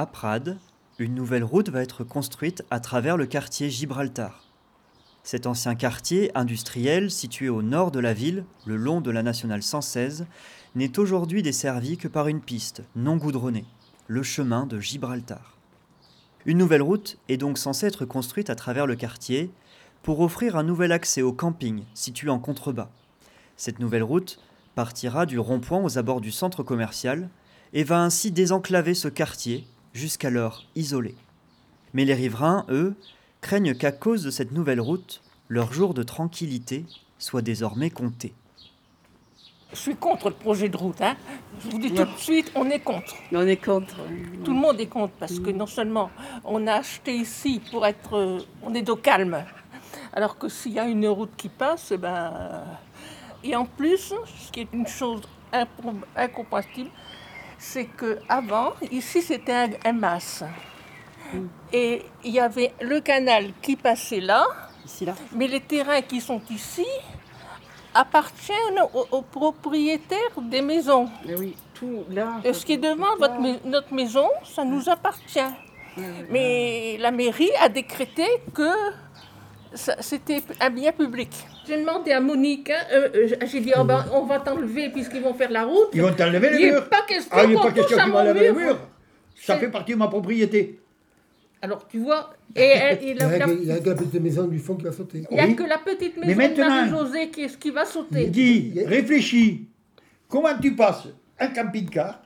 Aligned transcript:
À 0.00 0.06
Prades, 0.06 0.56
une 1.00 1.16
nouvelle 1.16 1.42
route 1.42 1.70
va 1.70 1.82
être 1.82 2.04
construite 2.04 2.62
à 2.70 2.78
travers 2.78 3.16
le 3.16 3.26
quartier 3.26 3.68
Gibraltar. 3.68 4.44
Cet 5.24 5.44
ancien 5.44 5.74
quartier 5.74 6.30
industriel 6.38 7.10
situé 7.10 7.48
au 7.48 7.62
nord 7.62 7.90
de 7.90 7.98
la 7.98 8.14
ville, 8.14 8.44
le 8.64 8.76
long 8.76 9.00
de 9.00 9.10
la 9.10 9.24
nationale 9.24 9.64
116, 9.64 10.26
n'est 10.76 11.00
aujourd'hui 11.00 11.42
desservi 11.42 11.96
que 11.96 12.06
par 12.06 12.28
une 12.28 12.40
piste 12.40 12.84
non 12.94 13.16
goudronnée, 13.16 13.64
le 14.06 14.22
chemin 14.22 14.66
de 14.66 14.78
Gibraltar. 14.78 15.58
Une 16.46 16.58
nouvelle 16.58 16.82
route 16.82 17.18
est 17.28 17.36
donc 17.36 17.58
censée 17.58 17.86
être 17.86 18.04
construite 18.04 18.50
à 18.50 18.54
travers 18.54 18.86
le 18.86 18.94
quartier 18.94 19.50
pour 20.04 20.20
offrir 20.20 20.54
un 20.54 20.62
nouvel 20.62 20.92
accès 20.92 21.22
au 21.22 21.32
camping 21.32 21.82
situé 21.94 22.30
en 22.30 22.38
contrebas. 22.38 22.92
Cette 23.56 23.80
nouvelle 23.80 24.04
route 24.04 24.38
partira 24.76 25.26
du 25.26 25.40
rond-point 25.40 25.82
aux 25.82 25.98
abords 25.98 26.20
du 26.20 26.30
centre 26.30 26.62
commercial 26.62 27.28
et 27.72 27.82
va 27.82 28.00
ainsi 28.00 28.30
désenclaver 28.30 28.94
ce 28.94 29.08
quartier 29.08 29.66
jusqu'alors 29.92 30.64
isolé. 30.74 31.14
Mais 31.94 32.04
les 32.04 32.14
riverains, 32.14 32.64
eux, 32.68 32.94
craignent 33.40 33.74
qu'à 33.74 33.92
cause 33.92 34.22
de 34.22 34.30
cette 34.30 34.52
nouvelle 34.52 34.80
route, 34.80 35.22
leur 35.48 35.72
jour 35.72 35.94
de 35.94 36.02
tranquillité 36.02 36.84
soit 37.18 37.42
désormais 37.42 37.90
compté. 37.90 38.34
Je 39.72 39.76
suis 39.76 39.96
contre 39.96 40.30
le 40.30 40.34
projet 40.34 40.68
de 40.68 40.76
route. 40.76 41.00
Hein. 41.02 41.16
Je 41.60 41.70
vous 41.70 41.78
dis 41.78 41.92
tout 41.92 42.04
de 42.04 42.16
suite, 42.16 42.50
on 42.54 42.70
est 42.70 42.80
contre. 42.80 43.14
On 43.32 43.46
est 43.46 43.62
contre. 43.62 43.96
Tout 44.44 44.52
le 44.52 44.58
monde 44.58 44.80
est 44.80 44.86
contre 44.86 45.12
parce 45.18 45.38
que 45.38 45.50
non 45.50 45.66
seulement 45.66 46.10
on 46.44 46.66
a 46.66 46.74
acheté 46.74 47.14
ici 47.16 47.60
pour 47.70 47.86
être. 47.86 48.14
euh, 48.14 48.40
on 48.62 48.74
est 48.74 48.80
d'eau 48.82 48.96
calme. 48.96 49.44
Alors 50.14 50.38
que 50.38 50.48
s'il 50.48 50.72
y 50.72 50.78
a 50.78 50.86
une 50.86 51.06
route 51.08 51.32
qui 51.36 51.50
passe, 51.50 51.92
eh 51.92 51.98
ben. 51.98 52.64
Et 53.44 53.54
en 53.54 53.66
plus, 53.66 54.14
ce 54.26 54.50
qui 54.50 54.60
est 54.60 54.68
une 54.72 54.86
chose 54.86 55.20
incompatible, 56.16 56.90
c'est 57.58 57.86
que 57.86 58.18
avant, 58.28 58.72
ici 58.90 59.20
c'était 59.22 59.52
un, 59.52 59.68
un 59.84 59.92
mas. 59.92 60.44
Et 61.72 62.02
il 62.24 62.32
y 62.32 62.40
avait 62.40 62.72
le 62.80 63.00
canal 63.00 63.50
qui 63.60 63.76
passait 63.76 64.20
là, 64.20 64.46
Ici, 64.84 65.04
là. 65.04 65.14
mais 65.32 65.46
les 65.46 65.60
terrains 65.60 66.00
qui 66.00 66.20
sont 66.22 66.40
ici 66.50 66.86
appartiennent 67.94 68.80
aux, 68.94 69.06
aux 69.10 69.22
propriétaires 69.22 70.40
des 70.40 70.62
maisons. 70.62 71.08
Mais 71.26 71.36
oui, 71.36 71.56
tout 71.74 72.04
là. 72.10 72.40
Et 72.44 72.52
ce 72.52 72.64
qui 72.64 72.74
est 72.74 72.78
devant 72.78 73.16
votre 73.18 73.38
notre 73.66 73.92
maison, 73.92 74.28
ça 74.44 74.64
nous 74.64 74.88
appartient. 74.88 75.52
Mais 76.30 76.96
la 77.00 77.10
mairie 77.10 77.50
a 77.60 77.68
décrété 77.68 78.24
que 78.54 78.70
c'était 79.74 80.42
un 80.60 80.70
bien 80.70 80.92
public. 80.92 81.30
J'ai 81.68 81.76
demandé 81.78 82.12
à 82.12 82.20
Monique, 82.20 82.70
hein, 82.70 82.82
euh, 82.92 83.08
euh, 83.14 83.46
j'ai 83.46 83.60
dit 83.60 83.72
oh 83.78 83.84
ben, 83.84 84.04
on 84.12 84.24
va 84.24 84.38
t'enlever 84.40 84.88
puisqu'ils 84.90 85.20
vont 85.22 85.34
faire 85.34 85.50
la 85.50 85.64
route. 85.64 85.88
Ils 85.92 86.00
vont 86.02 86.12
t'enlever 86.14 86.48
Il 86.52 86.54
le 86.54 86.58
n'est 86.66 86.70
mur. 86.72 86.88
pas 86.88 87.02
question 87.06 87.30
Ah, 87.32 87.44
il 87.44 87.50
n'est 87.50 87.54
qu'on 87.56 87.62
pas 87.62 87.68
touche 87.72 87.76
question 87.80 87.98
à 87.98 88.02
qu'ils 88.04 88.12
mon 88.12 88.18
m'enlèvent 88.18 88.42
le 88.42 88.52
mur. 88.52 88.66
mur. 88.68 88.78
Ça 89.36 89.56
fait 89.58 89.68
partie 89.68 89.92
de 89.92 89.98
ma 89.98 90.08
propriété. 90.08 90.78
Alors 91.60 91.86
tu 91.88 91.98
vois, 91.98 92.32
et, 92.56 92.60
elle- 92.62 92.98
il 93.02 93.08
Il 93.08 93.16
y 93.16 93.22
a, 93.22 93.46
il 93.48 93.64
y 93.66 93.72
a 93.72 93.78
que 93.80 93.88
la 93.90 93.94
petite 93.96 94.14
maison 94.22 94.46
du 94.46 94.58
fond 94.58 94.76
qui 94.76 94.84
va 94.84 94.92
sauter. 94.92 95.24
il 95.30 95.34
n'y 95.34 95.40
a 95.40 95.46
Oui. 95.46 95.56
que 95.56 95.64
la 95.64 95.78
petite 95.78 96.14
Mais 96.24 96.34
maison 96.34 96.54
de 96.54 96.60
Marie-Josée 96.60 97.28
qui, 97.30 97.46
qui 97.48 97.70
va 97.70 97.84
sauter. 97.84 98.26
Dis, 98.28 98.74
réfléchis. 98.86 99.66
Comment 100.28 100.56
tu 100.60 100.74
passes 100.74 101.08
un 101.40 101.48
camping-car 101.48 102.22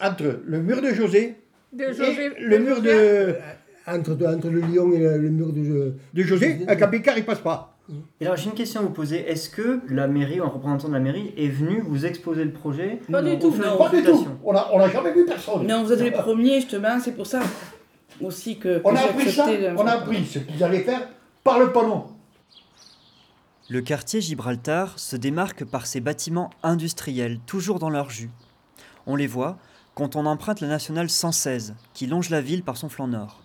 entre 0.00 0.40
le 0.44 0.60
mur 0.60 0.80
de 0.80 0.90
José 0.94 1.34
De 1.72 1.84
et 1.84 1.92
José- 1.92 2.32
le 2.38 2.58
mur 2.58 2.80
de, 2.80 3.34
Entre, 3.86 4.12
entre 4.26 4.48
le 4.48 4.60
lion 4.60 4.92
et 4.92 4.98
le, 4.98 5.18
le 5.18 5.28
mur 5.30 5.52
de. 5.52 5.94
de 6.14 6.22
José 6.22 6.60
Un 6.68 6.76
camping-car, 6.76 7.18
il 7.18 7.24
passe 7.24 7.40
pas. 7.40 7.73
Et 8.20 8.24
alors 8.24 8.36
j'ai 8.36 8.46
une 8.46 8.54
question 8.54 8.80
à 8.80 8.82
vous 8.82 8.90
poser. 8.90 9.28
Est-ce 9.28 9.50
que 9.50 9.80
la 9.88 10.06
mairie, 10.06 10.40
ou 10.40 10.44
un 10.44 10.48
représentant 10.48 10.88
de 10.88 10.94
la 10.94 11.00
mairie, 11.00 11.34
est 11.36 11.48
venu 11.48 11.80
vous 11.80 12.06
exposer 12.06 12.44
le 12.44 12.52
projet 12.52 13.00
Pas 13.10 13.22
du 13.22 13.32
ou 13.32 13.36
tout, 13.36 13.54
non. 13.56 13.76
Pas 13.76 13.90
du 13.90 14.02
tout. 14.02 14.26
On 14.42 14.52
n'a 14.52 14.68
on 14.72 14.80
a 14.80 14.88
jamais 14.88 15.12
vu 15.12 15.26
personne. 15.26 15.66
Non, 15.66 15.84
vous 15.84 15.92
êtes 15.92 16.00
les 16.00 16.10
premiers, 16.22 16.60
justement, 16.60 16.98
c'est 16.98 17.12
pour 17.12 17.26
ça 17.26 17.40
aussi 18.20 18.58
que, 18.58 18.78
que 18.78 18.82
On 18.84 18.94
a 18.94 19.00
appris 19.00 19.30
ça, 19.30 19.46
on 19.76 19.86
a 19.86 19.92
appris 19.92 20.24
ce 20.24 20.38
qu'ils 20.38 20.62
allaient 20.62 20.82
faire 20.82 21.08
par 21.42 21.58
le 21.58 21.72
panneau. 21.72 22.06
Le 23.68 23.80
quartier 23.80 24.20
Gibraltar 24.20 24.98
se 24.98 25.16
démarque 25.16 25.64
par 25.64 25.86
ses 25.86 26.00
bâtiments 26.00 26.50
industriels, 26.62 27.38
toujours 27.46 27.78
dans 27.78 27.90
leur 27.90 28.10
jus. 28.10 28.30
On 29.06 29.16
les 29.16 29.26
voit 29.26 29.58
quand 29.94 30.16
on 30.16 30.26
emprunte 30.26 30.60
la 30.60 30.68
nationale 30.68 31.08
116, 31.08 31.74
qui 31.92 32.06
longe 32.06 32.30
la 32.30 32.40
ville 32.40 32.62
par 32.62 32.76
son 32.76 32.88
flanc 32.88 33.08
nord. 33.08 33.43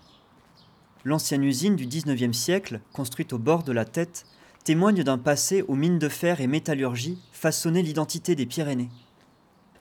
L'ancienne 1.06 1.44
usine 1.44 1.78
du 1.78 1.88
19e 1.88 2.34
siècle, 2.34 2.82
construite 2.92 3.32
au 3.32 3.38
bord 3.38 3.64
de 3.64 3.72
la 3.72 3.86
tête, 3.86 4.26
témoigne 4.66 5.04
d'un 5.04 5.18
passé 5.18 5.64
où 5.70 5.76
mines 5.76 5.98
de 5.98 6.10
fer 6.10 6.42
et 6.42 6.48
métallurgie 6.48 7.18
façonnaient 7.32 7.82
l'identité 7.82 8.36
des 8.36 8.46
Pyrénées. 8.46 8.90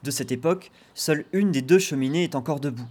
De 0.03 0.11
cette 0.11 0.31
époque, 0.31 0.71
seule 0.93 1.25
une 1.33 1.51
des 1.51 1.61
deux 1.61 1.79
cheminées 1.79 2.23
est 2.23 2.35
encore 2.35 2.61
debout. 2.61 2.87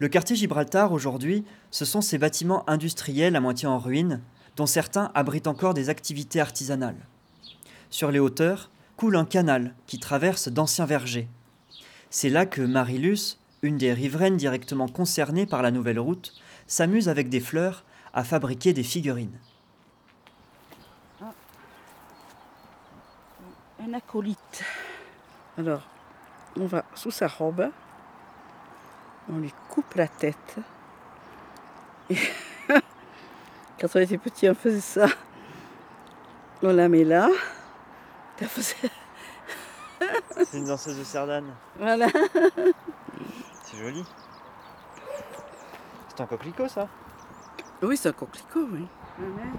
Le 0.00 0.08
quartier 0.08 0.34
Gibraltar, 0.34 0.92
aujourd'hui, 0.92 1.44
ce 1.70 1.84
sont 1.84 2.00
ces 2.00 2.18
bâtiments 2.18 2.68
industriels 2.68 3.36
à 3.36 3.40
moitié 3.40 3.68
en 3.68 3.78
ruine, 3.78 4.20
dont 4.56 4.66
certains 4.66 5.12
abritent 5.14 5.46
encore 5.46 5.74
des 5.74 5.88
activités 5.88 6.40
artisanales. 6.40 7.06
Sur 7.88 8.10
les 8.10 8.18
hauteurs 8.18 8.70
coule 8.96 9.16
un 9.16 9.24
canal 9.24 9.74
qui 9.86 10.00
traverse 10.00 10.48
d'anciens 10.48 10.86
vergers. 10.86 11.28
C'est 12.10 12.30
là 12.30 12.46
que 12.46 12.62
Marilus, 12.62 13.38
une 13.62 13.78
des 13.78 13.92
riveraines 13.92 14.36
directement 14.36 14.88
concernées 14.88 15.46
par 15.46 15.62
la 15.62 15.70
nouvelle 15.70 16.00
route, 16.00 16.34
s'amuse 16.66 17.08
avec 17.08 17.28
des 17.28 17.40
fleurs 17.40 17.84
à 18.12 18.24
fabriquer 18.24 18.72
des 18.72 18.82
figurines. 18.82 19.38
Un 23.80 23.94
acolyte. 23.94 24.64
Alors, 25.58 25.82
on 26.58 26.66
va 26.66 26.84
sous 26.94 27.10
sa 27.10 27.28
robe, 27.28 27.70
on 29.28 29.38
lui 29.38 29.52
coupe 29.68 29.94
la 29.94 30.08
tête. 30.08 30.56
Et 32.10 32.18
quand 33.80 33.88
on 33.94 34.00
était 34.00 34.18
petit, 34.18 34.48
on 34.48 34.54
faisait 34.54 34.80
ça. 34.80 35.06
On 36.62 36.72
la 36.72 36.88
met 36.88 37.04
là. 37.04 37.28
C'est 38.38 38.90
une 40.54 40.66
danseuse 40.66 40.98
de 40.98 41.04
Cerdane. 41.04 41.54
Voilà. 41.78 42.08
C'est 43.64 43.78
joli. 43.78 44.04
C'est 46.16 46.22
un 46.22 46.26
coquelicot 46.26 46.68
ça 46.68 46.88
Oui, 47.82 47.96
c'est 47.98 48.08
un 48.08 48.12
coquelicot, 48.12 48.66
oui. 48.72 48.86
Ma 49.18 49.26
mère 49.26 49.54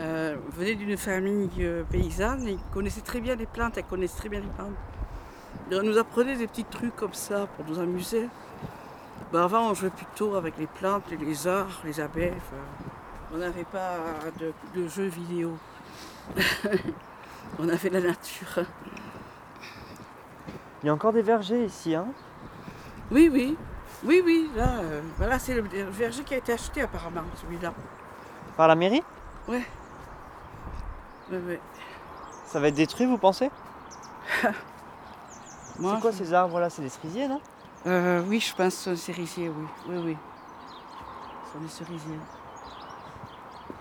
euh, 0.00 0.36
venait 0.48 0.74
d'une 0.74 0.96
famille 0.96 1.50
euh, 1.60 1.84
paysanne 1.84 2.48
et 2.48 2.56
connaissait 2.72 3.02
très 3.02 3.20
bien 3.20 3.34
les 3.34 3.44
plantes, 3.44 3.76
elle 3.76 3.84
connaissait 3.84 4.16
très 4.16 4.28
bien 4.30 4.40
les 4.40 4.48
plantes. 4.48 4.72
Elle 5.70 5.82
nous 5.82 5.98
apprenait 5.98 6.36
des 6.36 6.46
petits 6.46 6.64
trucs 6.64 6.96
comme 6.96 7.12
ça 7.12 7.46
pour 7.46 7.66
nous 7.66 7.78
amuser. 7.78 8.28
Ben, 9.30 9.42
avant, 9.42 9.70
on 9.70 9.74
jouait 9.74 9.90
plutôt 9.90 10.36
avec 10.36 10.56
les 10.56 10.66
plantes, 10.66 11.04
les 11.10 11.18
lézards, 11.18 11.82
les 11.84 12.00
abeilles. 12.00 12.32
enfin, 12.34 12.62
on 13.34 13.36
n'avait 13.36 13.64
pas 13.64 13.98
de, 14.40 14.54
de 14.74 14.88
jeux 14.88 15.08
vidéo. 15.08 15.58
on 17.58 17.68
avait 17.68 17.90
la 17.90 18.00
nature. 18.00 18.64
Il 20.82 20.86
y 20.86 20.88
a 20.88 20.94
encore 20.94 21.12
des 21.12 21.22
vergers 21.22 21.64
ici, 21.66 21.94
hein? 21.94 22.06
Oui, 23.10 23.28
oui. 23.30 23.56
Oui, 24.04 24.20
oui, 24.24 24.50
là, 24.56 24.80
euh, 24.80 25.00
voilà, 25.16 25.38
c'est 25.38 25.54
le 25.54 25.62
verger 25.62 26.24
qui 26.24 26.34
a 26.34 26.38
été 26.38 26.52
acheté 26.52 26.82
apparemment, 26.82 27.22
celui-là. 27.40 27.72
Par 28.56 28.66
la 28.68 28.74
mairie? 28.74 29.02
Ouais. 29.48 29.62
Ouais, 31.30 31.38
ouais. 31.38 31.60
Ça 32.46 32.58
va 32.60 32.68
être 32.68 32.74
détruit, 32.74 33.06
vous 33.06 33.18
pensez? 33.18 33.50
C'est 35.80 36.00
quoi 36.00 36.10
je- 36.10 36.16
ces 36.18 36.34
arbres 36.34 36.60
là? 36.60 36.68
C'est 36.70 36.82
des 36.82 36.88
cerisiers, 36.88 37.26
non? 37.28 37.40
Euh, 37.86 38.22
oui, 38.28 38.38
je 38.40 38.54
pense 38.54 38.74
que 38.74 38.80
c'est 38.82 38.90
un 38.90 38.96
cerisier, 38.96 39.48
oui. 39.48 39.66
Oui, 39.88 39.96
oui. 40.04 40.16
Ce 41.46 41.52
sont 41.52 41.58
des 41.64 41.68
cerisiers. 41.68 42.18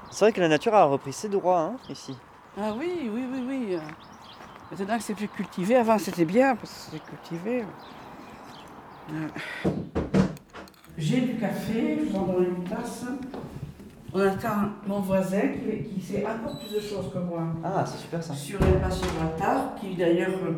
C'est 0.10 0.26
vrai 0.26 0.32
que 0.34 0.42
la 0.42 0.48
nature 0.48 0.74
a 0.74 0.86
repris 0.86 1.14
ses 1.14 1.30
droits, 1.30 1.60
hein, 1.60 1.76
ici. 1.90 2.16
Ah 2.58 2.72
oui, 2.78 3.10
oui, 3.14 3.26
oui, 3.32 3.44
oui. 3.48 3.76
euh. 3.76 3.80
Maintenant 4.72 4.98
que 4.98 5.04
c'est 5.04 5.14
plus 5.14 5.28
cultivé, 5.28 5.76
avant 5.76 5.98
c'était 6.00 6.26
bien 6.26 6.56
parce 6.56 6.72
que 6.72 6.80
c'était 6.92 7.04
cultivé. 7.06 7.66
Euh. 9.10 9.28
J'ai 10.98 11.22
du 11.22 11.38
café, 11.40 12.00
je 12.06 12.12
donne 12.14 12.56
une 12.58 12.64
tasse. 12.70 13.06
On 14.14 14.20
attend 14.20 14.70
mon 14.86 15.00
voisin 15.00 15.42
qui, 15.50 15.84
qui 15.90 16.02
sait 16.02 16.26
encore 16.26 16.60
plus 16.60 16.76
de 16.76 16.80
choses 16.80 17.12
que 17.14 17.20
moi. 17.20 17.44
Ah, 17.64 17.86
c'est 17.86 17.98
super 18.00 18.22
ça. 18.24 18.34
Sur 18.36 18.60
les 18.60 18.74
passions 18.74 19.08
Matar, 19.22 19.76
qui 19.76 19.96
d'ailleurs 19.96 20.32
euh, 20.44 20.54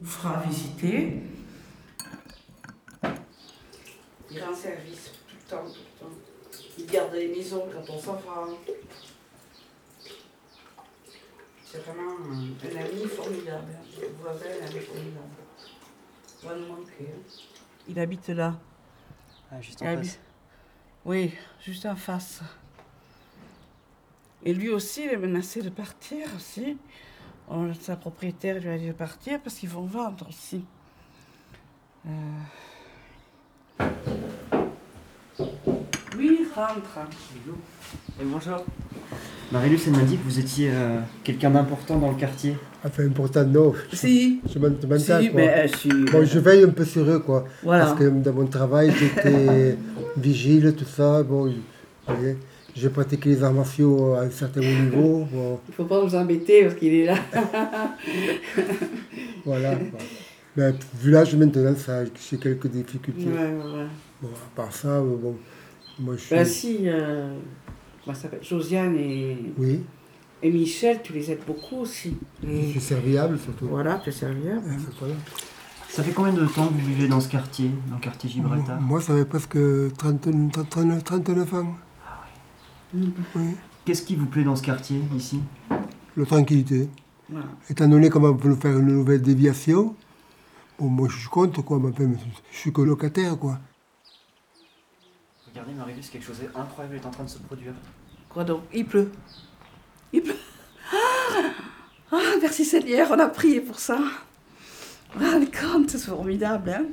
vous 0.00 0.10
fera 0.10 0.40
visiter. 0.40 1.22
Il 4.30 4.42
rend 4.42 4.54
service 4.54 5.10
tout 5.28 5.34
le 5.34 5.50
temps, 5.50 5.64
tout 5.64 5.80
le 5.80 6.06
temps. 6.06 6.14
Il 6.78 6.86
garde 6.86 7.12
les 7.14 7.28
maisons 7.28 7.64
quand 7.72 7.92
on 7.92 7.98
s'en 7.98 8.14
va. 8.14 8.48
C'est 11.64 11.84
vraiment 11.84 12.12
un, 12.12 12.32
un 12.40 12.84
ami 12.84 13.04
formidable. 13.06 13.72
Vous 13.96 14.22
voisin, 14.22 14.46
un 14.62 14.66
ami 14.70 14.80
formidable. 14.80 15.42
On 16.44 16.48
va 16.48 16.54
nous 16.56 16.66
manquer. 16.66 17.08
hein. 17.08 17.51
Il 17.88 17.98
habite 17.98 18.28
là. 18.28 18.54
Ah, 19.50 19.60
juste 19.60 19.82
en 19.82 19.96
face. 19.96 20.18
Oui, 21.04 21.34
juste 21.60 21.86
en 21.86 21.96
face. 21.96 22.42
Et 24.44 24.54
lui 24.54 24.70
aussi, 24.70 25.04
il 25.04 25.10
est 25.10 25.16
menacé 25.16 25.62
de 25.62 25.68
partir 25.68 26.26
aussi. 26.36 26.76
On, 27.48 27.74
sa 27.74 27.96
propriétaire 27.96 28.60
lui 28.60 28.68
a 28.68 28.78
dit 28.78 28.88
de 28.88 28.92
partir 28.92 29.40
parce 29.40 29.56
qu'ils 29.56 29.68
vont 29.68 29.84
vendre 29.84 30.28
aussi. 30.28 30.64
Euh... 32.06 32.10
Oui, 36.16 36.46
rentre. 36.54 36.98
Et 38.20 38.24
bonjour. 38.24 38.64
Marilus, 39.52 39.80
elle 39.86 39.92
m'a 39.92 40.02
dit 40.02 40.16
que 40.16 40.24
vous 40.24 40.38
étiez 40.38 40.70
euh, 40.72 41.00
quelqu'un 41.22 41.50
d'important 41.50 41.98
dans 41.98 42.10
le 42.10 42.16
quartier. 42.16 42.56
Enfin, 42.84 43.04
important, 43.04 43.44
non. 43.44 43.74
Si. 43.92 44.40
Je 44.52 44.58
m'en 44.58 44.70
demande 44.70 44.98
ça, 44.98 45.20
Si, 45.20 45.30
mais 45.34 45.48
euh, 45.48 45.68
si. 45.68 45.88
Bon, 46.10 46.24
je 46.24 46.38
veille 46.38 46.64
un 46.64 46.70
peu 46.70 46.86
sur 46.86 47.08
eux, 47.08 47.18
quoi. 47.18 47.44
Voilà. 47.62 47.84
Parce 47.84 47.98
que 47.98 48.04
dans 48.08 48.32
mon 48.32 48.46
travail, 48.46 48.92
j'étais 48.98 49.76
vigile, 50.16 50.74
tout 50.74 50.86
ça. 50.86 51.22
Bon, 51.22 51.52
j'ai 52.74 52.88
pratiqué 52.88 53.28
les 53.28 53.44
arts 53.44 53.52
martiaux 53.52 54.14
à 54.14 54.22
un 54.22 54.30
certain 54.30 54.60
niveau. 54.60 55.26
Bon, 55.30 55.60
Il 55.68 55.74
faut 55.74 55.84
pas 55.84 56.02
nous 56.02 56.14
embêter 56.14 56.62
parce 56.64 56.76
qu'il 56.76 56.94
est 56.94 57.04
là. 57.04 57.16
voilà. 59.44 59.76
quoi. 59.76 59.98
Mais 60.56 60.72
vu 60.98 61.10
l'âge 61.10 61.34
maintenant, 61.34 61.74
ça, 61.76 62.04
j'ai 62.04 62.38
quelques 62.38 62.68
difficultés. 62.68 63.26
Ouais, 63.26 63.38
ouais, 63.38 63.80
ouais. 63.80 63.86
Bon, 64.22 64.28
à 64.28 64.56
part 64.56 64.72
ça, 64.72 64.88
euh, 64.88 65.16
bon, 65.16 65.36
moi 65.98 66.14
je 66.16 66.20
suis. 66.20 66.34
Ben 66.34 66.44
si, 66.44 66.78
euh, 66.84 67.34
comment 68.04 68.14
ça 68.14 68.22
s'appelle? 68.22 68.42
Josiane 68.42 68.96
et, 68.96 69.36
Oui, 69.58 69.80
et 70.42 70.50
Michel, 70.50 71.00
tu 71.02 71.12
les 71.12 71.30
aides 71.30 71.42
beaucoup 71.46 71.76
aussi. 71.76 72.16
Et 72.46 72.70
suis 72.70 72.80
serviable 72.80 73.38
surtout. 73.38 73.66
voilà, 73.68 74.00
tu 74.02 74.08
es 74.10 74.12
serviable. 74.12 74.66
Ouais, 74.66 74.76
c'est 75.88 75.96
ça. 75.96 76.02
Fait 76.02 76.12
combien 76.12 76.32
de 76.32 76.46
temps 76.46 76.66
que 76.68 76.72
vous 76.72 76.86
vivez 76.88 77.06
dans 77.06 77.20
ce 77.20 77.28
quartier, 77.28 77.70
dans 77.88 77.96
le 77.96 78.00
quartier 78.00 78.28
Gibraltar? 78.30 78.80
Moi, 78.80 79.00
ça 79.00 79.14
fait 79.14 79.24
presque 79.26 79.58
30, 79.98 80.28
30, 80.70 81.04
39 81.04 81.54
ans. 81.54 81.74
Oui, 82.94 83.12
Qu'est-ce 83.84 84.02
qui 84.02 84.16
vous 84.16 84.26
plaît 84.26 84.44
dans 84.44 84.56
ce 84.56 84.62
quartier, 84.62 85.00
ici? 85.16 85.40
La 86.16 86.24
tranquillité. 86.24 86.88
Voilà. 87.28 87.46
Étant 87.68 87.88
donné 87.88 88.10
qu'on 88.10 88.20
va 88.20 88.36
nous 88.44 88.56
faire 88.56 88.78
une 88.78 88.86
nouvelle 88.86 89.22
déviation, 89.22 89.94
bon, 90.78 90.88
moi 90.88 91.08
je 91.10 91.18
suis 91.18 91.28
contre, 91.28 91.62
quoi, 91.62 91.78
mais 91.78 91.90
je 92.50 92.56
suis 92.58 92.72
que 92.72 92.82
locataire, 92.82 93.38
quoi. 93.38 93.58
Regardez, 95.52 95.72
Marilus, 95.74 96.08
quelque 96.10 96.24
chose 96.24 96.38
d'incroyable 96.40 96.96
est 96.96 97.06
en 97.06 97.10
train 97.10 97.24
de 97.24 97.28
se 97.28 97.38
produire. 97.38 97.72
Quoi 98.30 98.44
donc? 98.44 98.62
Il 98.72 98.86
pleut. 98.86 99.12
Il 100.12 100.22
pleut. 100.22 100.36
Ah, 100.90 100.96
Ah, 102.10 102.34
merci 102.40 102.64
Seigneur, 102.64 103.08
on 103.10 103.18
a 103.18 103.28
prié 103.28 103.60
pour 103.60 103.78
ça. 103.78 103.98
Ah, 105.20 105.38
les 105.38 105.48
c'est 105.88 105.98
formidable, 105.98 106.70
hein 106.70 106.84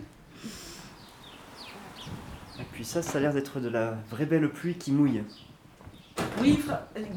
Et 2.60 2.64
puis 2.74 2.84
ça, 2.84 3.02
ça 3.02 3.18
a 3.18 3.22
l'air 3.22 3.34
d'être 3.34 3.60
de 3.62 3.70
la 3.70 3.96
vraie 4.10 4.26
belle 4.26 4.50
pluie 4.50 4.76
qui 4.76 4.92
mouille. 4.92 5.24
Oui, 6.42 6.62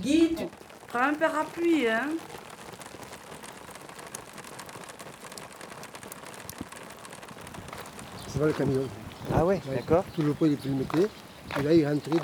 Guy, 0.01 0.35
tu 0.37 0.45
prends 0.87 1.01
un 1.01 1.15
parapluie, 1.15 1.89
hein 1.89 2.09
C'est 8.29 8.39
pas 8.39 8.47
le 8.47 8.53
camion? 8.53 8.89
Ah 9.35 9.45
ouais, 9.45 9.61
Ouais. 9.69 9.77
d'accord. 9.77 10.05
Tout 10.15 10.23
le 10.23 10.33
pot 10.35 10.47
il 10.47 10.53
est 10.53 10.65
limité. 10.65 11.07
Et 11.59 11.63
là, 11.63 11.75
il 11.75 11.87
rentrait. 11.87 12.19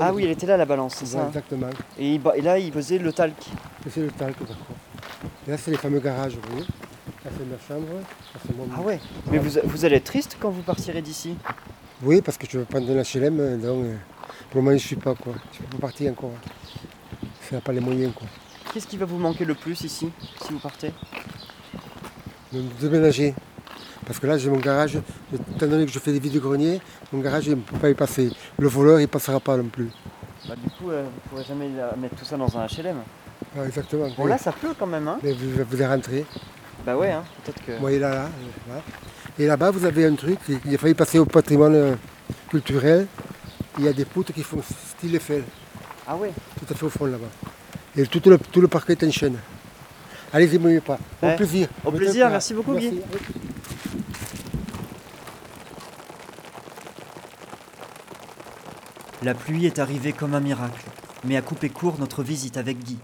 Ah 0.00 0.12
oui, 0.12 0.24
elle 0.24 0.30
était 0.30 0.46
là, 0.46 0.56
la 0.56 0.64
balance, 0.64 0.94
c'est 0.96 1.06
ça 1.06 1.22
hein 1.22 1.28
Exactement. 1.28 1.68
et, 1.98 2.14
il 2.14 2.22
là, 2.42 2.58
il 2.58 2.72
pesait 2.72 2.98
le 2.98 3.12
talc. 3.12 3.34
C'est 3.90 4.00
le 4.00 4.10
talc, 4.10 4.38
d'accord. 4.40 4.76
Et 5.46 5.50
là, 5.50 5.58
c'est 5.58 5.70
les 5.70 5.76
fameux 5.76 6.00
garages, 6.00 6.34
vous 6.34 6.50
voyez. 6.50 6.66
Là, 7.24 7.30
c'est 7.36 7.44
ma 7.44 7.58
chambre. 7.58 7.92
Là, 7.94 8.40
c'est 8.46 8.56
mon... 8.56 8.66
Ah 8.74 8.80
ouais 8.80 8.98
Mais 9.30 9.38
vous, 9.38 9.58
vous 9.64 9.84
allez 9.84 9.96
être 9.96 10.04
triste 10.04 10.38
quand 10.40 10.50
vous 10.50 10.62
partirez 10.62 11.02
d'ici? 11.02 11.36
Oui, 12.02 12.22
parce 12.22 12.38
que 12.38 12.46
je 12.48 12.58
veux 12.58 12.64
prendre 12.64 12.86
de 12.86 12.94
l'HLM, 12.94 13.40
euh, 13.40 13.56
donc 13.56 13.84
euh, 13.84 13.96
pour 14.50 14.60
le 14.60 14.62
moment, 14.62 14.70
je 14.70 14.82
ne 14.82 14.86
suis 14.86 14.96
pas, 14.96 15.14
quoi. 15.14 15.34
Je 15.52 15.60
ne 15.60 15.66
peux 15.66 15.76
pas 15.76 15.86
partir 15.88 16.12
encore. 16.12 16.32
Ça 17.42 17.56
n'a 17.56 17.60
pas 17.60 17.72
les 17.72 17.80
moyens, 17.80 18.12
quoi. 18.14 18.26
Qu'est-ce 18.72 18.86
qui 18.86 18.96
va 18.96 19.04
vous 19.04 19.18
manquer 19.18 19.44
le 19.44 19.54
plus 19.54 19.80
ici, 19.82 20.10
si 20.42 20.52
vous 20.52 20.58
partez? 20.58 20.92
De 22.52 22.62
déménager. 22.80 23.34
Parce 24.06 24.18
que 24.18 24.26
là, 24.26 24.36
j'ai 24.38 24.50
mon 24.50 24.58
garage, 24.58 24.98
étant 25.34 25.66
donné 25.66 25.86
que 25.86 25.92
je 25.92 25.98
fais 25.98 26.12
des 26.12 26.18
vides-greniers, 26.20 26.80
mon 27.12 27.20
garage, 27.20 27.46
il 27.46 27.50
ne 27.50 27.56
peut 27.56 27.76
pas 27.78 27.90
y 27.90 27.94
passer. 27.94 28.30
Le 28.58 28.68
voleur, 28.68 28.98
il 29.00 29.02
ne 29.02 29.06
passera 29.06 29.40
pas 29.40 29.56
non 29.56 29.64
plus. 29.64 29.88
Bah 30.48 30.54
du 30.62 30.70
coup, 30.70 30.90
euh, 30.90 31.04
vous 31.04 31.30
pourrez 31.30 31.44
jamais 31.44 31.68
mettre 31.96 32.16
tout 32.16 32.24
ça 32.24 32.36
dans 32.36 32.56
un 32.58 32.66
HLM. 32.66 32.96
Ah, 33.56 33.64
exactement. 33.66 34.08
Bon 34.16 34.26
là, 34.26 34.38
ça 34.38 34.52
pleut 34.52 34.74
quand 34.78 34.86
même, 34.86 35.08
hein 35.08 35.18
Mais 35.22 35.32
vous, 35.32 35.64
vous 35.68 35.74
allez 35.76 35.86
rentrer. 35.86 36.24
Bah 36.84 36.96
ouais, 36.96 37.12
hein, 37.12 37.24
peut-être 37.44 37.64
que... 37.64 37.80
Moi, 37.80 37.92
il 37.92 37.96
est 37.96 38.00
là, 38.00 38.10
là, 38.10 38.28
là. 38.68 38.82
Et 39.38 39.46
là-bas, 39.46 39.70
vous 39.70 39.84
avez 39.84 40.06
un 40.06 40.14
truc, 40.14 40.38
il 40.66 40.74
a 40.74 40.78
failli 40.78 40.94
passer 40.94 41.18
au 41.18 41.24
patrimoine 41.24 41.74
euh, 41.74 41.94
culturel. 42.50 43.06
Il 43.78 43.84
y 43.84 43.88
a 43.88 43.92
des 43.92 44.04
poutres 44.04 44.32
qui 44.32 44.42
font 44.42 44.60
style 44.62 45.14
Eiffel, 45.16 45.42
Ah 46.06 46.14
ouais 46.16 46.30
tout 46.58 46.72
à 46.72 46.76
fait 46.76 46.86
au 46.86 46.90
fond 46.90 47.06
là-bas. 47.06 47.26
Et 47.96 48.06
tout 48.06 48.20
le, 48.28 48.38
tout 48.38 48.60
le 48.60 48.68
parquet 48.68 48.92
est 48.92 49.04
en 49.04 49.10
chaîne. 49.10 49.36
Allez-y, 50.32 50.58
ne 50.58 50.80
pas. 50.80 50.98
Au 51.22 51.26
Ouais. 51.26 51.36
plaisir. 51.36 51.68
Au 51.84 51.90
plaisir, 51.92 52.28
merci 52.28 52.54
beaucoup, 52.54 52.74
Guy. 52.74 53.00
La 59.24 59.32
pluie 59.32 59.64
est 59.64 59.78
arrivée 59.78 60.12
comme 60.12 60.34
un 60.34 60.40
miracle, 60.40 60.86
mais 61.24 61.38
a 61.38 61.40
coupé 61.40 61.70
court 61.70 61.98
notre 61.98 62.22
visite 62.22 62.58
avec 62.58 62.78
Guy. 62.78 62.98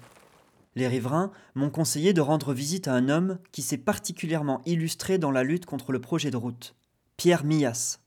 Les 0.75 0.87
riverains 0.87 1.31
m'ont 1.55 1.71
conseillé 1.71 2.13
de 2.13 2.21
rendre 2.21 2.53
visite 2.53 2.89
à 2.89 2.93
un 2.93 3.09
homme 3.09 3.39
qui 3.53 3.63
s'est 3.63 3.79
particulièrement 3.79 4.61
illustré 4.67 5.17
dans 5.17 5.31
la 5.31 5.45
lutte 5.45 5.65
contre 5.65 5.93
le 5.93 5.99
projet 5.99 6.31
de 6.31 6.37
route, 6.37 6.75
Pierre 7.17 7.43
Millas. 7.43 8.01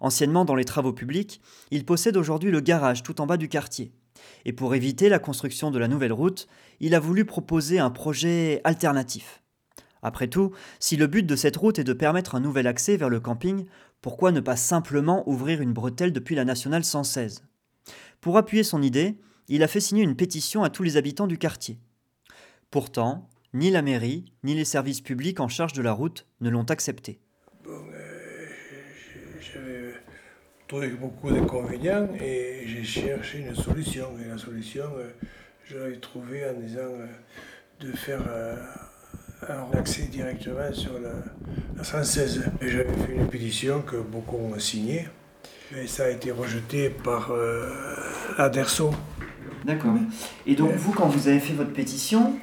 Anciennement 0.00 0.44
dans 0.44 0.56
les 0.56 0.64
travaux 0.64 0.92
publics, 0.92 1.40
il 1.70 1.84
possède 1.84 2.16
aujourd'hui 2.16 2.50
le 2.50 2.58
garage 2.58 3.04
tout 3.04 3.20
en 3.20 3.26
bas 3.26 3.36
du 3.36 3.48
quartier. 3.48 3.92
Et 4.44 4.52
pour 4.52 4.74
éviter 4.74 5.08
la 5.08 5.20
construction 5.20 5.70
de 5.70 5.78
la 5.78 5.86
nouvelle 5.86 6.12
route, 6.12 6.48
il 6.80 6.92
a 6.92 6.98
voulu 6.98 7.24
proposer 7.24 7.78
un 7.78 7.90
projet 7.90 8.62
alternatif. 8.64 9.43
Après 10.04 10.28
tout, 10.28 10.52
si 10.80 10.96
le 10.96 11.06
but 11.06 11.24
de 11.24 11.34
cette 11.34 11.56
route 11.56 11.78
est 11.78 11.84
de 11.84 11.94
permettre 11.94 12.34
un 12.34 12.40
nouvel 12.40 12.66
accès 12.66 12.98
vers 12.98 13.08
le 13.08 13.20
camping, 13.20 13.64
pourquoi 14.02 14.32
ne 14.32 14.40
pas 14.40 14.54
simplement 14.54 15.26
ouvrir 15.26 15.62
une 15.62 15.72
bretelle 15.72 16.12
depuis 16.12 16.34
la 16.34 16.44
nationale 16.44 16.84
116 16.84 17.42
Pour 18.20 18.36
appuyer 18.36 18.64
son 18.64 18.82
idée, 18.82 19.16
il 19.48 19.62
a 19.62 19.66
fait 19.66 19.80
signer 19.80 20.02
une 20.02 20.14
pétition 20.14 20.62
à 20.62 20.68
tous 20.68 20.82
les 20.82 20.98
habitants 20.98 21.26
du 21.26 21.38
quartier. 21.38 21.78
Pourtant, 22.70 23.30
ni 23.54 23.70
la 23.70 23.80
mairie, 23.80 24.26
ni 24.42 24.54
les 24.54 24.66
services 24.66 25.00
publics 25.00 25.40
en 25.40 25.48
charge 25.48 25.72
de 25.72 25.80
la 25.80 25.92
route 25.92 26.26
ne 26.42 26.50
l'ont 26.50 26.64
accepté. 26.64 27.18
J'avais 29.40 29.94
trouvé 30.68 30.88
beaucoup 30.90 31.30
d'inconvénients 31.30 32.08
et 32.20 32.64
j'ai 32.66 32.84
cherché 32.84 33.38
une 33.38 33.54
solution. 33.54 34.08
Et 34.22 34.28
la 34.28 34.36
solution, 34.36 34.84
euh, 34.98 35.08
je 35.64 35.78
en 35.78 36.60
disant 36.60 36.80
euh, 36.80 37.06
de 37.80 37.92
faire 37.92 38.20
un 39.50 39.78
accès 39.78 40.02
directement 40.02 40.72
sur 40.72 40.92
la, 41.00 41.10
la 41.76 41.84
116. 41.84 42.44
Et 42.62 42.68
J'avais 42.70 42.84
fait 42.84 43.12
une 43.14 43.28
pétition 43.28 43.82
que 43.82 43.96
beaucoup 43.96 44.36
ont 44.36 44.58
signée, 44.58 45.08
mais 45.72 45.86
ça 45.86 46.04
a 46.04 46.08
été 46.10 46.30
rejeté 46.30 46.90
par 46.90 47.30
euh, 47.32 47.68
la 48.38 48.48
DERSO. 48.48 48.92
D'accord. 49.64 49.94
Et 50.46 50.54
donc 50.54 50.72
vous, 50.72 50.92
quand 50.92 51.06
vous 51.08 51.28
avez 51.28 51.40
fait 51.40 51.54
votre 51.54 51.72
pétition, 51.72 52.34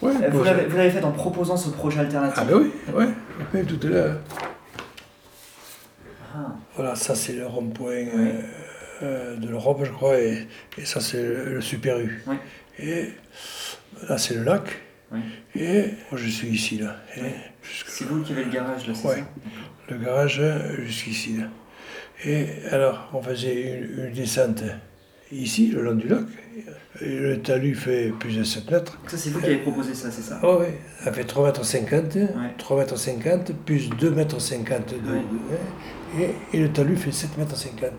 Ouais, 0.00 0.10
euh, 0.20 0.30
vous 0.30 0.42
l'avez 0.42 0.66
vous 0.66 0.76
l'avez 0.76 0.90
faite 0.90 1.04
en 1.04 1.12
proposant 1.12 1.56
ce 1.56 1.70
projet 1.70 2.00
alternatif 2.00 2.36
Ah 2.40 2.44
ben 2.44 2.56
oui, 2.56 2.72
ouais, 2.92 3.06
ouais, 3.54 3.62
tout 3.62 3.86
est 3.86 3.90
là. 3.90 4.16
Ah. 6.34 6.56
Voilà, 6.74 6.96
ça 6.96 7.14
c'est 7.14 7.34
le 7.34 7.46
rond-point 7.46 7.92
euh, 7.92 8.40
euh, 9.02 9.36
de 9.36 9.48
l'Europe, 9.48 9.82
je 9.84 9.92
crois, 9.92 10.18
et, 10.18 10.48
et 10.76 10.84
ça 10.84 11.00
c'est 11.00 11.22
le, 11.22 11.54
le 11.54 11.60
Super 11.60 12.00
U. 12.00 12.20
Oui. 12.26 12.34
Et 12.80 13.10
là 14.08 14.18
c'est 14.18 14.34
le 14.34 14.42
lac, 14.42 14.82
Oui. 15.12 15.20
et 15.60 15.84
moi 16.10 16.20
je 16.20 16.28
suis 16.28 16.48
ici 16.48 16.78
là. 16.78 16.96
Oui. 17.16 17.28
C'est 17.86 18.04
vous 18.06 18.22
qui 18.22 18.32
avez 18.32 18.44
le 18.44 18.50
garage 18.50 18.86
là, 18.88 18.94
c'est 18.94 19.06
Ouais. 19.08 19.16
ça? 19.16 19.28
Le 19.90 19.98
garage 19.98 20.38
euh, 20.40 20.84
jusqu'ici 20.86 21.36
là. 21.36 21.44
Et 22.24 22.46
alors 22.70 23.10
on 23.12 23.20
faisait 23.22 23.78
une, 23.78 24.06
une 24.06 24.12
descente 24.12 24.62
ici, 25.30 25.68
le 25.68 25.82
long 25.82 25.94
du 25.94 26.08
lac, 26.08 26.24
et 27.00 27.06
le 27.18 27.40
talus 27.40 27.74
fait 27.74 28.10
plus 28.20 28.36
de 28.36 28.44
7 28.44 28.70
mètres. 28.70 28.98
Ça 29.08 29.16
c'est 29.16 29.30
vous 29.30 29.40
qui 29.40 29.46
avez 29.46 29.58
proposé 29.58 29.94
ça, 29.94 30.10
c'est 30.10 30.22
ça? 30.22 30.38
Ah 30.42 30.56
oui, 30.58 30.66
ça 31.02 31.12
fait 31.12 31.24
3,50 31.24 32.16
m, 32.16 32.28
Ouais. 32.36 32.54
3,50 32.58 33.26
m 33.26 33.44
plus 33.66 33.88
2,50 33.90 33.94
m 34.04 34.82
de, 34.86 35.12
Ouais. 35.12 35.20
de- 35.20 36.22
et, 36.22 36.56
et 36.56 36.60
le 36.60 36.70
talus 36.70 36.96
fait 36.96 37.10
7,50 37.10 37.84
m. 37.84 37.92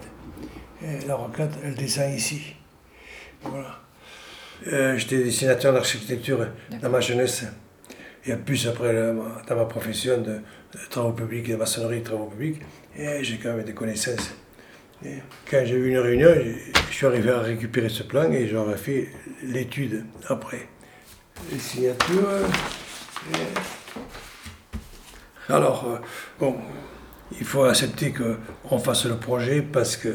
Et 0.84 1.08
la 1.08 1.15
rocade, 1.15 1.51
elle 1.63 1.75
descend 1.75 2.13
ici. 2.13 2.53
Voilà. 3.41 3.79
Euh, 4.72 4.98
J'étais 4.98 5.17
dessinateur 5.24 5.74
d'architecture 5.74 6.48
dans 6.82 6.89
ma 6.89 7.00
jeunesse. 7.01 7.43
Et 8.25 8.34
plus, 8.36 8.67
après, 8.67 8.93
ma- 9.13 9.41
dans 9.48 9.55
ma 9.55 9.65
profession 9.65 10.22
de, 10.22 10.39
travaux 10.89 11.12
publics, 11.12 11.50
de 11.50 11.55
maçonnerie, 11.58 12.00
de 12.00 12.05
travaux 12.05 12.25
publics, 12.27 12.62
j'ai 12.98 13.38
quand 13.41 13.53
même 13.55 13.65
des 13.65 13.74
connaissances. 13.74 14.34
Quand 15.51 15.62
j'ai 15.65 15.75
eu 15.75 15.89
une 15.89 15.98
réunion, 15.98 16.29
je 16.89 16.93
suis 16.96 17.05
arrivé 17.05 17.29
à 17.32 17.39
récupérer 17.41 17.89
ce 17.89 18.03
plan 18.03 18.32
et 18.32 18.48
j'aurais 18.48 18.77
fait 18.77 19.10
l'étude 19.43 20.05
après 20.29 20.70
les 21.51 21.60
signatures. 21.60 22.29
Alors, 25.50 25.86
euh, 25.89 25.98
bon, 26.39 26.55
il 27.38 27.46
faut 27.46 27.63
accepter 27.65 28.13
qu'on 28.13 28.79
fasse 28.79 29.05
le 29.05 29.17
projet 29.17 29.62
parce 29.62 29.98
que 29.98 30.08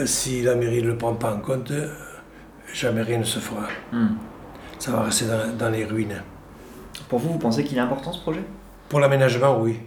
euh, 0.00 0.06
si 0.06 0.42
la 0.42 0.54
mairie 0.56 0.82
ne 0.82 0.88
le 0.88 0.98
prend 0.98 1.14
pas 1.14 1.32
en 1.32 1.40
compte, 1.40 1.70
euh, 1.70 1.88
jamais 2.72 3.02
rien 3.02 3.18
ne 3.18 3.24
se 3.24 3.38
fera. 3.38 3.66
Hmm. 3.92 4.08
Ça 4.78 4.92
va 4.92 5.02
rester 5.02 5.26
dans, 5.26 5.56
dans 5.56 5.70
les 5.70 5.84
ruines. 5.84 6.22
Pour 7.08 7.18
vous, 7.18 7.32
vous 7.32 7.38
pensez 7.38 7.64
qu'il 7.64 7.76
est 7.78 7.80
important 7.80 8.12
ce 8.12 8.20
projet? 8.20 8.42
Pour 8.88 9.00
l'aménagement, 9.00 9.60
oui. 9.60 9.78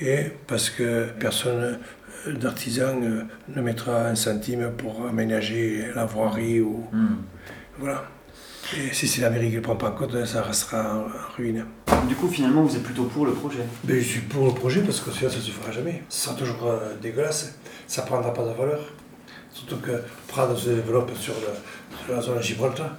Et 0.00 0.32
parce 0.46 0.70
que 0.70 1.08
personne 1.20 1.78
d'artisan 2.26 3.00
euh, 3.02 3.22
ne 3.48 3.60
mettra 3.60 4.06
un 4.08 4.14
centime 4.14 4.70
pour 4.76 5.06
aménager 5.06 5.86
la 5.94 6.04
voirie 6.04 6.60
ou. 6.60 6.84
Hmm. 6.92 7.16
Voilà. 7.78 8.04
Et 8.76 8.94
si 8.94 9.06
c'est 9.06 9.20
la 9.20 9.28
mairie 9.30 9.50
qui 9.50 9.56
ne 9.56 9.60
prend 9.60 9.76
pas 9.76 9.90
en 9.90 9.92
compte, 9.92 10.24
ça 10.24 10.42
restera 10.42 10.96
en 10.96 11.36
ruine. 11.36 11.66
Du 12.08 12.14
coup, 12.14 12.28
finalement, 12.28 12.62
vous 12.62 12.74
êtes 12.74 12.82
plutôt 12.82 13.04
pour 13.04 13.26
le 13.26 13.32
projet? 13.32 13.60
Mais 13.86 14.00
je 14.00 14.08
suis 14.08 14.20
pour 14.20 14.46
le 14.46 14.52
projet 14.52 14.80
parce 14.80 15.00
que 15.00 15.10
sinon 15.10 15.30
ça 15.30 15.36
ne 15.36 15.42
se 15.42 15.50
fera 15.50 15.70
jamais. 15.70 16.02
Ça 16.08 16.28
sera 16.30 16.36
toujours 16.36 16.66
euh, 16.66 16.94
dégueulasse. 17.00 17.58
Ça 17.86 18.02
ne 18.02 18.06
prendra 18.06 18.32
pas 18.32 18.42
de 18.42 18.52
valeur. 18.52 18.80
Surtout 19.52 19.76
que 19.76 19.92
Prades 20.26 20.56
se 20.56 20.70
développe 20.70 21.14
sur, 21.16 21.34
le- 21.34 21.46
zone 22.20 22.38
de 22.38 22.42
Gibraltar. 22.42 22.96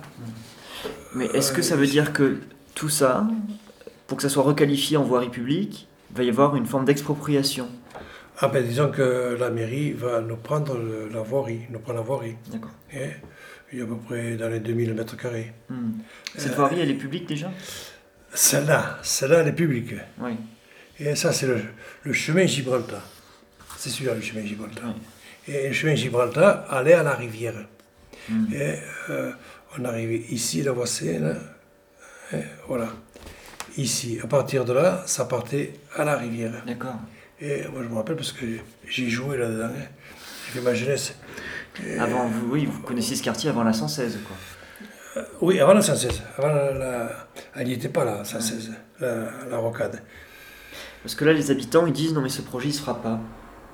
Mais 1.13 1.25
est-ce 1.27 1.51
que 1.51 1.62
ça 1.62 1.75
veut 1.75 1.88
dire 1.88 2.13
que 2.13 2.39
tout 2.74 2.89
ça, 2.89 3.27
pour 4.07 4.17
que 4.17 4.24
ça 4.24 4.29
soit 4.29 4.43
requalifié 4.43 4.97
en 4.97 5.03
voirie 5.03 5.29
publique, 5.29 5.88
il 6.12 6.17
va 6.17 6.24
y 6.24 6.29
avoir 6.29 6.55
une 6.55 6.65
forme 6.65 6.85
d'expropriation? 6.85 7.69
Ah 8.39 8.50
ben 8.50 8.65
disons 8.65 8.91
que 8.91 9.38
la 9.39 9.50
mairie 9.50 9.93
va 9.93 10.19
nous 10.19 10.35
prendre 10.35 10.77
la 11.12 11.21
voirie, 11.21 11.62
nous 11.69 11.79
prendre 11.79 12.00
la 12.00 12.05
voirie. 12.05 12.35
D'accord. 12.51 12.71
Et 12.93 13.12
il 13.71 13.79
y 13.79 13.81
a 13.81 13.85
à 13.85 13.88
peu 13.88 13.95
près 13.95 14.35
dans 14.35 14.50
les 14.50 14.59
2000 14.59 14.93
mètres 14.93 15.15
carrés. 15.15 15.53
Hmm. 15.69 15.91
Cette 16.38 16.55
voirie, 16.55 16.81
elle 16.81 16.91
est 16.91 16.95
publique 16.95 17.27
déjà? 17.27 17.50
Celle-là, 18.33 19.00
celle-là 19.03 19.38
elle 19.39 19.47
est 19.47 19.53
publique. 19.53 19.93
Oui. 20.19 20.33
Et 21.00 21.15
ça 21.15 21.31
c'est 21.31 21.47
le, 21.47 21.62
le 22.03 22.13
chemin 22.13 22.45
Gibraltar. 22.45 23.01
C'est 23.77 23.89
celui-là 23.89 24.15
le 24.15 24.21
chemin 24.21 24.45
Gibraltar. 24.45 24.93
Et 25.47 25.69
le 25.69 25.74
chemin 25.74 25.95
Gibraltar 25.95 26.65
allait 26.69 26.93
à 26.93 27.03
la 27.03 27.13
rivière. 27.13 27.65
Hmm. 28.29 28.46
Et 28.53 28.75
euh, 29.10 29.32
on 29.77 29.86
arrivait 29.86 30.24
ici, 30.29 30.63
la 30.63 30.72
voie 30.72 30.88
Seine. 30.88 31.38
Et 32.34 32.38
voilà. 32.67 32.88
Ici. 33.77 34.20
À 34.24 34.27
partir 34.27 34.65
de 34.65 34.74
là, 34.74 35.03
ça 35.05 35.25
partait 35.25 35.74
à 35.96 36.03
la 36.05 36.15
rivière. 36.17 36.63
D'accord. 36.65 36.96
Et 37.41 37.63
moi 37.72 37.82
je 37.84 37.89
me 37.89 37.96
rappelle 37.96 38.15
parce 38.15 38.32
que 38.32 38.46
j'ai 38.88 39.10
joué 39.10 39.38
là-dedans. 39.38 39.65
hein. 39.65 39.84
J'ai 40.48 40.60
fait 40.60 40.62
ma 40.62 40.74
jeunesse. 40.74 41.15
Avant, 42.00 42.27
vous, 42.27 42.51
oui, 42.53 42.65
vous 42.65 42.82
connaissiez 42.82 43.17
ce 43.17 43.24
quartier 43.24 43.50
avant 43.50 43.63
la 43.63 43.74
116, 43.74 44.20
quoi. 44.25 45.24
Oui, 45.41 45.60
avant 45.60 45.74
la 45.74 45.82
116. 45.82 46.22
Avant 46.38 46.48
la, 46.48 46.72
la- 46.74 47.27
Elle 47.55 47.67
n'y 47.67 47.74
était 47.74 47.89
pas 47.89 48.05
là, 48.05 48.24
116, 48.24 48.72
la, 49.01 49.25
la 49.50 49.58
rocade. 49.58 50.01
Parce 51.03 51.15
que 51.15 51.25
là, 51.25 51.34
les 51.34 51.51
habitants, 51.51 51.86
ils 51.86 51.91
disent 51.94 52.13
non, 52.13 52.22
mais 52.22 52.29
ce 52.29 52.41
projet, 52.41 52.70
il 52.70 52.74
se 52.74 52.79
fera 52.82 53.01
pas. 53.01 53.20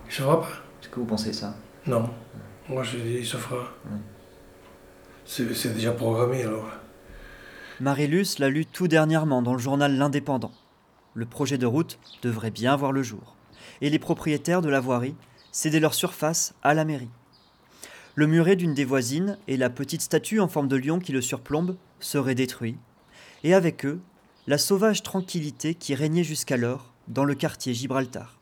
Il 0.08 0.12
se 0.14 0.22
fera 0.24 0.42
pas 0.42 0.50
Est-ce 0.82 0.90
que 0.90 0.96
vous 1.00 1.06
pensez 1.06 1.32
ça? 1.32 1.56
Non. 1.86 2.10
Moi 2.68 2.82
je 2.84 2.98
dis, 2.98 3.18
il 3.20 3.26
se 3.26 3.38
fera. 3.38 3.72
C'est 5.32 5.74
déjà 5.74 5.94
programmé 5.94 6.44
alors. 6.44 6.70
Marilus 7.80 8.38
l'a 8.40 8.50
lu 8.50 8.66
tout 8.66 8.90
dernièrement 8.90 9.42
dans 9.42 9.54
le 9.54 9.60
journal 9.60 9.96
L'Indépendant. 9.96 10.52
Le 11.14 11.26
projet 11.26 11.58
de 11.58 11.66
route 11.66 12.00
devrait 12.22 12.52
bien 12.52 12.76
voir 12.76 12.92
le 12.92 13.02
jour. 13.02 13.38
Et 13.80 13.90
les 13.90 13.98
propriétaires 13.98 14.62
de 14.62 14.68
la 14.68 14.82
voirie 14.82 15.16
cédaient 15.54 15.80
leur 15.80 15.94
surface 15.94 16.54
à 16.64 16.74
la 16.74 16.84
mairie. 16.84 17.10
Le 18.16 18.28
muret 18.28 18.58
d'une 18.58 18.74
des 18.74 18.84
voisines 18.84 19.38
et 19.48 19.56
la 19.56 19.70
petite 19.70 20.02
statue 20.02 20.42
en 20.42 20.50
forme 20.50 20.68
de 20.68 20.76
lion 20.76 21.00
qui 21.00 21.14
le 21.14 21.22
surplombe 21.22 21.78
seraient 22.02 22.36
détruits. 22.36 22.78
Et 23.46 23.54
avec 23.54 23.86
eux, 23.86 24.02
la 24.48 24.58
sauvage 24.58 25.02
tranquillité 25.02 25.76
qui 25.76 25.96
régnait 25.96 26.26
jusqu'alors 26.26 26.94
dans 27.08 27.24
le 27.24 27.36
quartier 27.36 27.74
Gibraltar. 27.74 28.41